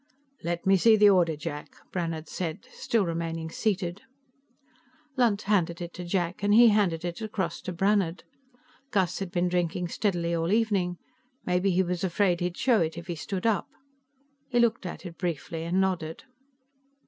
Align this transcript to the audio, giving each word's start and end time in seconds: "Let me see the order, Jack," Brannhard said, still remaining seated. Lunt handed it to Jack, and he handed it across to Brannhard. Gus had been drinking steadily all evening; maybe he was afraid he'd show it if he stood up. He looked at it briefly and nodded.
"Let 0.43 0.65
me 0.65 0.77
see 0.77 0.95
the 0.97 1.11
order, 1.11 1.35
Jack," 1.35 1.75
Brannhard 1.91 2.27
said, 2.27 2.65
still 2.71 3.05
remaining 3.05 3.51
seated. 3.51 4.01
Lunt 5.15 5.43
handed 5.43 5.79
it 5.79 5.93
to 5.93 6.03
Jack, 6.03 6.41
and 6.41 6.55
he 6.55 6.69
handed 6.69 7.05
it 7.05 7.21
across 7.21 7.61
to 7.61 7.71
Brannhard. 7.71 8.23
Gus 8.89 9.19
had 9.19 9.29
been 9.31 9.47
drinking 9.47 9.89
steadily 9.89 10.33
all 10.33 10.51
evening; 10.51 10.97
maybe 11.45 11.69
he 11.69 11.83
was 11.83 12.03
afraid 12.03 12.39
he'd 12.39 12.57
show 12.57 12.81
it 12.81 12.97
if 12.97 13.05
he 13.05 13.15
stood 13.15 13.45
up. 13.45 13.67
He 14.49 14.59
looked 14.59 14.87
at 14.87 15.05
it 15.05 15.19
briefly 15.19 15.65
and 15.65 15.79
nodded. 15.79 16.23